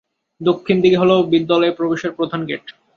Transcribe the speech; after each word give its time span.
দক্ষিণ 0.41 0.77
দিকে 0.83 0.97
হলো 0.97 1.15
বিদ্যালয়ে 1.31 1.77
প্রবেশের 1.77 2.11
প্রধান 2.17 2.41
গেট। 2.45 2.65